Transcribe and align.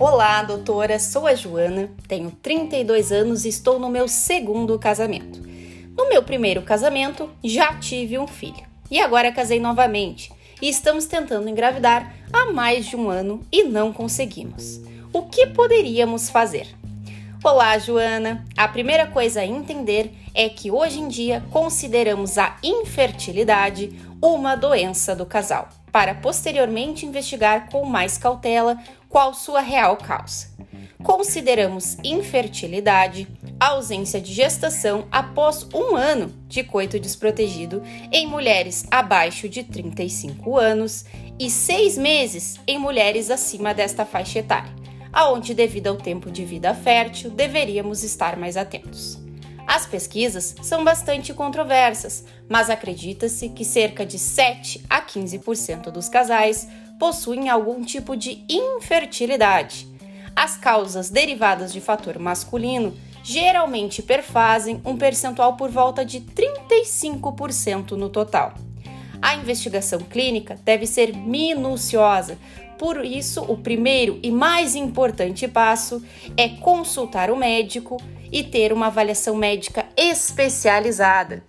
Olá, 0.00 0.42
doutora, 0.42 0.98
sou 0.98 1.26
a 1.26 1.34
Joana, 1.34 1.90
tenho 2.08 2.30
32 2.30 3.12
anos 3.12 3.44
e 3.44 3.50
estou 3.50 3.78
no 3.78 3.90
meu 3.90 4.08
segundo 4.08 4.78
casamento. 4.78 5.46
No 5.94 6.08
meu 6.08 6.22
primeiro 6.22 6.62
casamento, 6.62 7.28
já 7.44 7.74
tive 7.74 8.18
um 8.18 8.26
filho 8.26 8.64
e 8.90 8.98
agora 8.98 9.30
casei 9.30 9.60
novamente 9.60 10.32
e 10.62 10.70
estamos 10.70 11.04
tentando 11.04 11.50
engravidar 11.50 12.14
há 12.32 12.50
mais 12.50 12.86
de 12.86 12.96
um 12.96 13.10
ano 13.10 13.46
e 13.52 13.64
não 13.64 13.92
conseguimos. 13.92 14.80
O 15.12 15.24
que 15.24 15.48
poderíamos 15.48 16.30
fazer? 16.30 16.66
Olá, 17.44 17.76
Joana! 17.76 18.46
A 18.56 18.66
primeira 18.68 19.06
coisa 19.06 19.42
a 19.42 19.46
entender 19.46 20.14
é 20.34 20.48
que 20.48 20.70
hoje 20.70 20.98
em 20.98 21.08
dia 21.08 21.44
consideramos 21.50 22.38
a 22.38 22.56
infertilidade 22.62 23.94
uma 24.22 24.54
doença 24.54 25.14
do 25.14 25.24
casal, 25.24 25.68
para 25.90 26.14
posteriormente 26.14 27.06
investigar 27.06 27.70
com 27.70 27.84
mais 27.84 28.18
cautela 28.18 28.78
qual 29.08 29.34
sua 29.34 29.60
real 29.60 29.96
causa. 29.96 30.48
Consideramos 31.02 31.96
infertilidade 32.04 33.26
ausência 33.58 34.20
de 34.20 34.32
gestação 34.32 35.06
após 35.10 35.66
um 35.74 35.94
ano 35.94 36.32
de 36.48 36.64
coito 36.64 36.98
desprotegido 36.98 37.82
em 38.10 38.26
mulheres 38.26 38.86
abaixo 38.90 39.48
de 39.48 39.62
35 39.62 40.58
anos 40.58 41.04
e 41.38 41.50
seis 41.50 41.98
meses 41.98 42.58
em 42.66 42.78
mulheres 42.78 43.30
acima 43.30 43.74
desta 43.74 44.06
faixa 44.06 44.38
etária, 44.38 44.74
aonde, 45.12 45.54
devido 45.54 45.88
ao 45.88 45.96
tempo 45.96 46.30
de 46.30 46.44
vida 46.44 46.74
fértil, 46.74 47.30
deveríamos 47.30 48.02
estar 48.02 48.36
mais 48.36 48.56
atentos. 48.56 49.18
As 49.72 49.86
pesquisas 49.86 50.56
são 50.62 50.82
bastante 50.82 51.32
controversas, 51.32 52.24
mas 52.48 52.68
acredita-se 52.68 53.50
que 53.50 53.64
cerca 53.64 54.04
de 54.04 54.18
7 54.18 54.84
a 54.90 55.00
15% 55.00 55.92
dos 55.92 56.08
casais 56.08 56.66
possuem 56.98 57.48
algum 57.48 57.84
tipo 57.84 58.16
de 58.16 58.44
infertilidade. 58.48 59.86
As 60.34 60.56
causas 60.56 61.08
derivadas 61.08 61.72
de 61.72 61.80
fator 61.80 62.18
masculino 62.18 62.96
geralmente 63.22 64.02
perfazem 64.02 64.82
um 64.84 64.96
percentual 64.96 65.56
por 65.56 65.70
volta 65.70 66.04
de 66.04 66.20
35% 66.20 67.92
no 67.92 68.08
total. 68.08 68.54
A 69.22 69.34
investigação 69.34 70.00
clínica 70.00 70.58
deve 70.64 70.86
ser 70.86 71.14
minuciosa, 71.14 72.38
por 72.80 73.04
isso, 73.04 73.42
o 73.42 73.58
primeiro 73.58 74.18
e 74.22 74.30
mais 74.30 74.74
importante 74.74 75.46
passo 75.46 76.02
é 76.34 76.48
consultar 76.48 77.30
o 77.30 77.36
médico 77.36 77.98
e 78.32 78.42
ter 78.42 78.72
uma 78.72 78.86
avaliação 78.86 79.36
médica 79.36 79.84
especializada 79.94 81.44